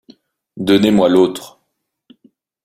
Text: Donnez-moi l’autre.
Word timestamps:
Donnez-moi 0.57 1.07
l’autre. 1.09 1.59